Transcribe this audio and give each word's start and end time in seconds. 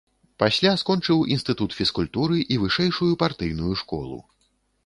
Пасля 0.43 0.71
скончыў 0.81 1.19
інстытут 1.35 1.77
фізкультуры 1.79 2.41
і 2.57 2.57
вышэйшую 2.65 3.11
партыйную 3.25 3.73
школу. 3.83 4.17